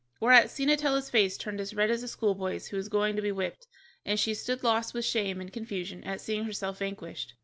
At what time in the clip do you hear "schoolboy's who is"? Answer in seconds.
2.07-2.89